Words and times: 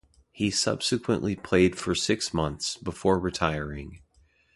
He 0.31 0.49
subsequently 0.49 1.35
played 1.35 1.77
for 1.77 1.93
six 1.93 2.33
months, 2.33 2.75
before 2.75 3.19
retiring. 3.19 3.99